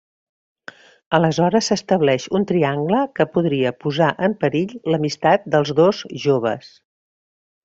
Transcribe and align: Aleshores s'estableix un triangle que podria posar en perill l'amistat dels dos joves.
Aleshores 1.17 1.67
s'estableix 1.71 2.25
un 2.39 2.47
triangle 2.51 3.01
que 3.19 3.27
podria 3.35 3.75
posar 3.85 4.09
en 4.29 4.35
perill 4.45 4.75
l'amistat 4.95 5.47
dels 5.57 5.75
dos 5.83 6.01
joves. 6.27 6.73